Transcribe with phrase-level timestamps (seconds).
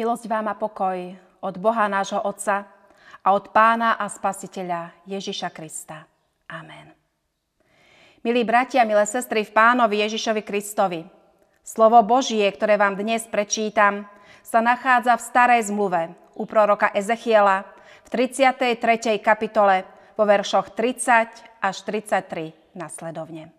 [0.00, 0.96] Milosť vám a pokoj
[1.44, 2.64] od Boha nášho Otca
[3.20, 6.08] a od Pána a Spasiteľa Ježiša Krista.
[6.48, 6.88] Amen.
[8.24, 11.04] Milí bratia, milé sestry v Pánovi Ježišovi Kristovi,
[11.60, 14.08] slovo Božie, ktoré vám dnes prečítam,
[14.40, 17.68] sa nachádza v starej zmluve u proroka Ezechiela
[18.08, 19.20] v 33.
[19.20, 19.84] kapitole
[20.16, 23.52] vo veršoch 30 až 33 nasledovne.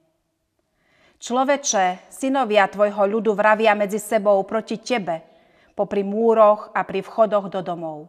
[1.22, 5.22] Človeče, synovia tvojho ľudu vravia medzi sebou proti tebe–
[5.74, 8.08] popri múroch a pri vchodoch do domov.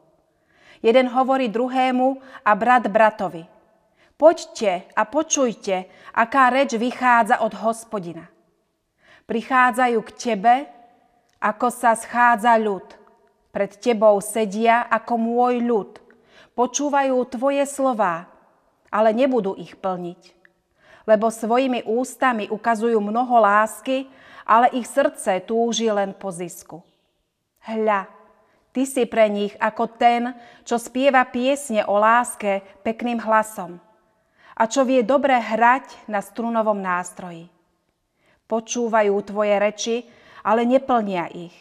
[0.82, 3.46] Jeden hovorí druhému a brat bratovi.
[4.18, 8.30] Poďte a počujte, aká reč vychádza od hospodina.
[9.26, 10.54] Prichádzajú k tebe,
[11.42, 12.86] ako sa schádza ľud.
[13.50, 15.90] Pred tebou sedia ako môj ľud.
[16.54, 18.30] Počúvajú tvoje slová,
[18.90, 20.38] ale nebudú ich plniť.
[21.02, 24.06] Lebo svojimi ústami ukazujú mnoho lásky,
[24.46, 26.82] ale ich srdce túži len po zisku.
[27.62, 28.10] Hľa,
[28.74, 30.34] ty si pre nich ako ten,
[30.66, 33.78] čo spieva piesne o láske pekným hlasom
[34.56, 37.48] a čo vie dobre hrať na strunovom nástroji.
[38.46, 39.96] Počúvajú tvoje reči,
[40.44, 41.56] ale neplnia ich.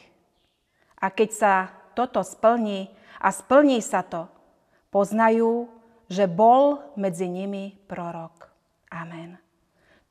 [0.99, 1.53] A keď sa
[1.95, 4.27] toto splní a splní sa to,
[4.91, 5.71] poznajú,
[6.11, 8.51] že bol medzi nimi prorok.
[8.91, 9.39] Amen.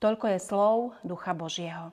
[0.00, 1.92] Toľko je slov Ducha Božieho.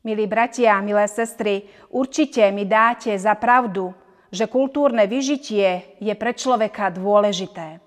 [0.00, 3.92] Milí bratia, milé sestry, určite mi dáte za pravdu,
[4.32, 7.84] že kultúrne vyžitie je pre človeka dôležité.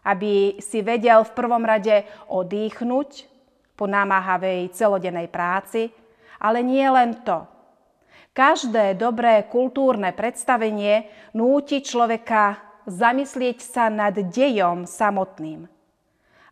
[0.00, 3.28] Aby si vedel v prvom rade odýchnuť
[3.76, 5.92] po námahavej celodennej práci,
[6.40, 7.44] ale nie len to.
[8.32, 12.56] Každé dobré kultúrne predstavenie núti človeka
[12.88, 15.68] zamyslieť sa nad dejom samotným,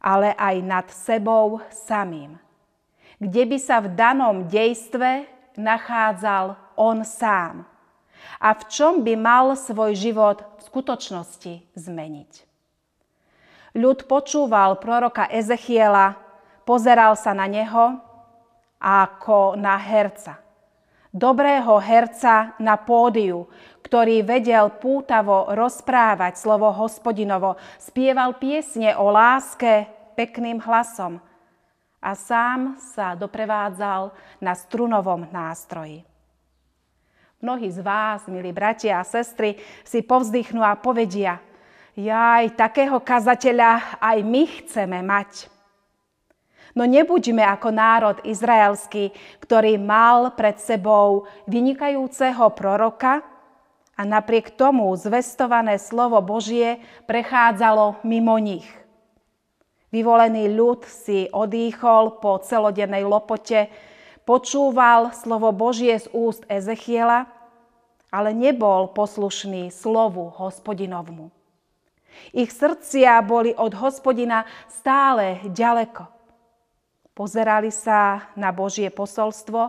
[0.05, 2.36] ale aj nad sebou samým
[3.18, 5.27] kde by sa v danom dejstve
[5.58, 7.67] nachádzal on sám
[8.39, 12.33] a v čom by mal svoj život v skutočnosti zmeniť.
[13.74, 16.18] Ľud počúval proroka Ezechiela,
[16.62, 17.98] pozeral sa na neho
[18.79, 20.39] ako na herca.
[21.11, 23.50] Dobrého herca na pódiu,
[23.83, 31.18] ktorý vedel pútavo rozprávať slovo hospodinovo, spieval piesne o láske pekným hlasom–
[31.98, 36.07] a sám sa doprevádzal na strunovom nástroji.
[37.39, 41.39] Mnohí z vás, milí bratia a sestry, si povzdychnú a povedia,
[41.95, 45.47] jaj, takého kazateľa aj my chceme mať.
[46.75, 53.23] No nebuďme ako národ izraelský, ktorý mal pred sebou vynikajúceho proroka
[53.98, 56.79] a napriek tomu zvestované slovo Božie
[57.11, 58.67] prechádzalo mimo nich.
[59.88, 63.72] Vyvolený ľud si odýchol po celodennej lopote,
[64.28, 67.24] počúval slovo Božie z úst Ezechiela,
[68.12, 71.32] ale nebol poslušný slovu hospodinovmu.
[72.36, 76.05] Ich srdcia boli od hospodina stále ďaleko.
[77.16, 79.60] Pozerali sa na Božie posolstvo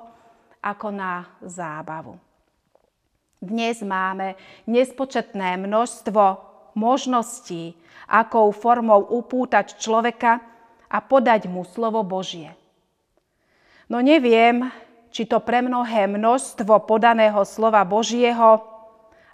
[0.59, 2.19] ako na zábavu.
[3.39, 4.35] Dnes máme
[4.67, 6.23] nespočetné množstvo
[6.75, 10.41] možností, akou formou upútať človeka
[10.89, 12.49] a podať mu slovo Božie.
[13.85, 14.65] No neviem,
[15.13, 18.65] či to pre mnohé množstvo podaného slova Božieho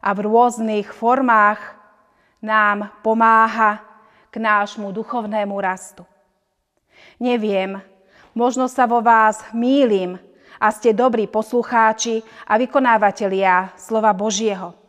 [0.04, 1.60] a v rôznych formách
[2.44, 3.80] nám pomáha
[4.32, 6.04] k nášmu duchovnému rastu.
[7.20, 7.80] Neviem,
[8.36, 10.20] možno sa vo vás mýlim
[10.60, 14.85] a ste dobrí poslucháči a vykonávatelia slova Božieho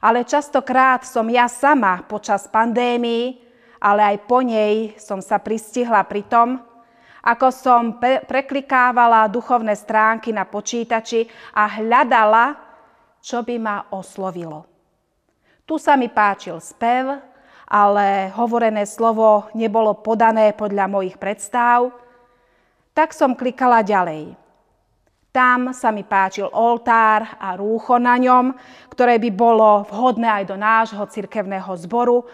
[0.00, 3.36] ale častokrát som ja sama počas pandémii,
[3.76, 6.60] ale aj po nej som sa pristihla pri tom,
[7.20, 12.56] ako som pre- preklikávala duchovné stránky na počítači a hľadala,
[13.20, 14.64] čo by ma oslovilo.
[15.68, 17.20] Tu sa mi páčil spev,
[17.68, 21.92] ale hovorené slovo nebolo podané podľa mojich predstav,
[22.96, 24.39] tak som klikala ďalej.
[25.30, 28.50] Tam sa mi páčil oltár a rúcho na ňom,
[28.90, 32.26] ktoré by bolo vhodné aj do nášho cirkevného zboru,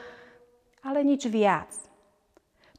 [0.80, 1.68] ale nič viac.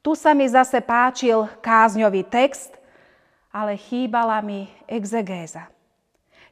[0.01, 2.73] Tu sa mi zase páčil kázňový text,
[3.53, 5.69] ale chýbala mi exegéza.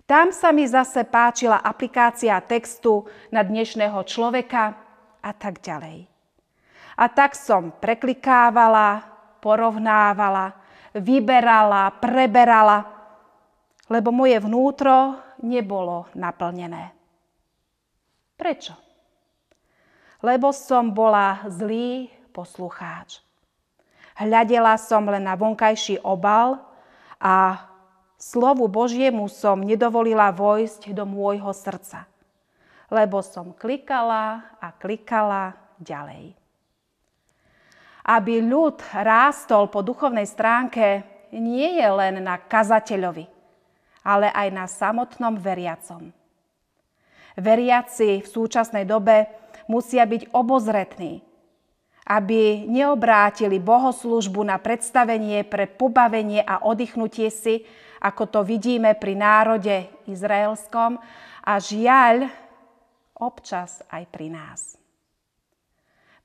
[0.05, 4.77] Tam sa mi zase páčila aplikácia textu na dnešného človeka
[5.25, 6.05] a tak ďalej.
[7.01, 9.01] A tak som preklikávala,
[9.41, 10.53] porovnávala,
[10.93, 12.94] vyberala, preberala
[13.89, 16.93] lebo moje vnútro nebolo naplnené.
[18.35, 18.73] Prečo?
[20.25, 23.21] Lebo som bola zlý poslucháč.
[24.15, 26.57] Hľadela som len na vonkajší obal
[27.19, 27.67] a
[28.15, 32.07] slovu Božiemu som nedovolila vojsť do môjho srdca,
[32.89, 36.31] lebo som klikala a klikala ďalej.
[38.05, 41.03] Aby ľud rástol po duchovnej stránke,
[41.35, 43.34] nie je len na kazateľovi,
[44.05, 46.13] ale aj na samotnom veriacom.
[47.35, 49.25] Veriaci v súčasnej dobe
[49.67, 51.19] musia byť obozretní,
[52.05, 57.65] aby neobrátili bohoslužbu na predstavenie pre pobavenie a oddychnutie si,
[57.99, 61.01] ako to vidíme pri národe izraelskom
[61.41, 62.29] a žiaľ
[63.17, 64.77] občas aj pri nás.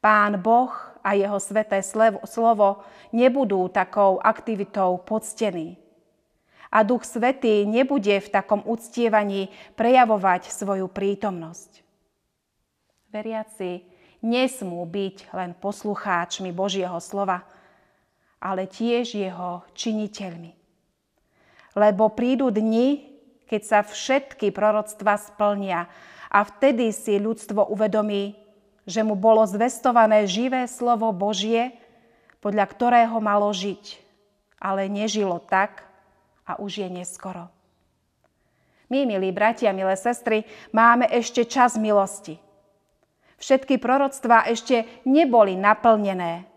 [0.01, 0.73] Pán Boh
[1.05, 1.81] a jeho sveté
[2.25, 2.71] slovo
[3.13, 5.77] nebudú takou aktivitou poctení.
[6.71, 11.83] A Duch Svetý nebude v takom uctievaní prejavovať svoju prítomnosť.
[13.11, 13.83] Veriaci
[14.23, 17.43] nesmú byť len poslucháčmi Božieho slova,
[18.39, 20.55] ale tiež jeho činiteľmi.
[21.75, 23.03] Lebo prídu dni,
[23.51, 25.91] keď sa všetky proroctva splnia
[26.31, 28.39] a vtedy si ľudstvo uvedomí,
[28.87, 31.75] že mu bolo zvestované živé slovo Božie,
[32.39, 33.99] podľa ktorého malo žiť,
[34.63, 35.90] ale nežilo tak
[36.51, 37.47] a už je neskoro.
[38.91, 40.43] My, milí bratia, milé sestry,
[40.75, 42.43] máme ešte čas milosti.
[43.39, 46.51] Všetky proroctvá ešte neboli naplnené.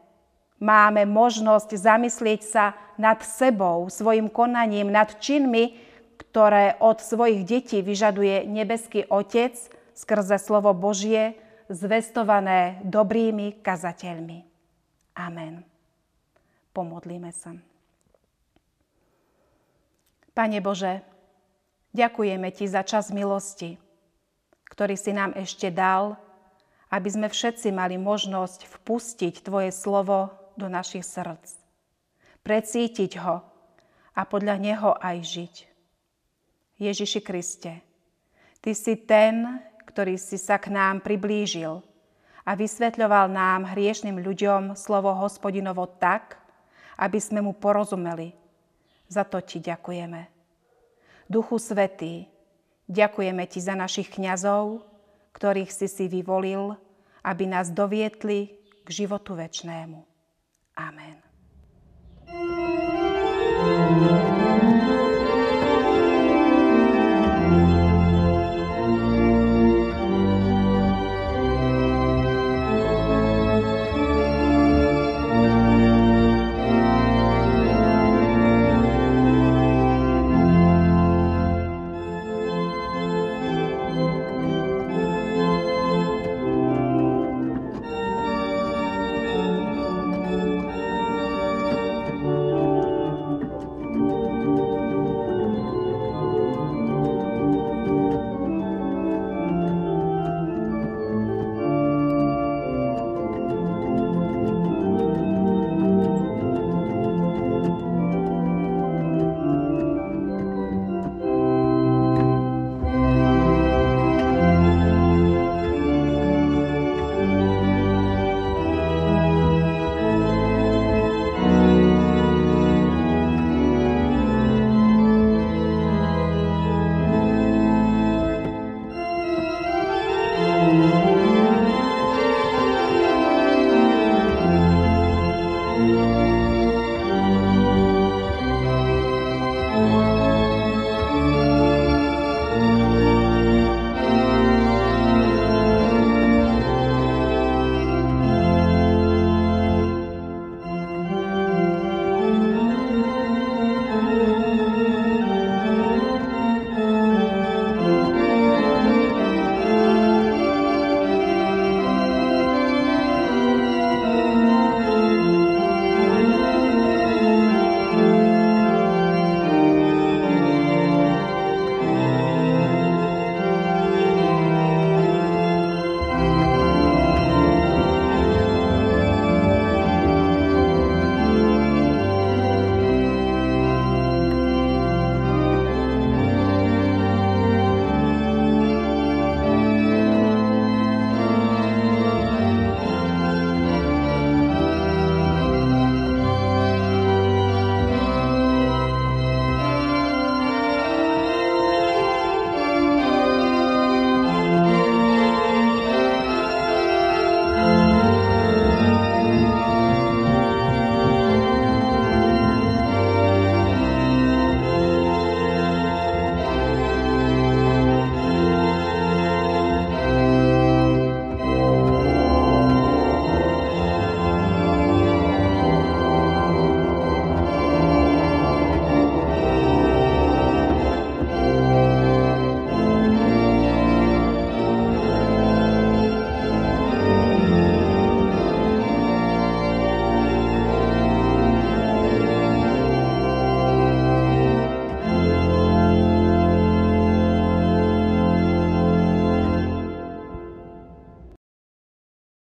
[0.57, 5.77] Máme možnosť zamyslieť sa nad sebou, svojim konaním, nad činmi,
[6.17, 9.53] ktoré od svojich detí vyžaduje nebeský Otec
[9.93, 11.37] skrze slovo Božie,
[11.69, 14.41] zvestované dobrými kazateľmi.
[15.13, 15.61] Amen.
[16.73, 17.53] Pomodlíme sa.
[20.33, 21.05] Pane Bože,
[21.93, 23.77] ďakujeme Ti za čas milosti,
[24.65, 26.17] ktorý si nám ešte dal,
[26.89, 31.53] aby sme všetci mali možnosť vpustiť Tvoje slovo do našich srdc,
[32.41, 33.45] precítiť ho
[34.17, 35.55] a podľa neho aj žiť.
[36.81, 37.85] Ježiši Kriste,
[38.57, 41.77] Ty si ten, ktorý si sa k nám priblížil
[42.41, 46.41] a vysvetľoval nám hriešným ľuďom slovo hospodinovo tak,
[46.97, 48.42] aby sme mu porozumeli.
[49.13, 50.25] Za to ti ďakujeme.
[51.29, 52.25] Duchu Svetý,
[52.89, 54.81] ďakujeme ti za našich kňazov,
[55.37, 56.73] ktorých si si vyvolil,
[57.21, 60.01] aby nás dovietli k životu večnému.
[60.73, 61.21] Amen.
[62.25, 62.62] thank you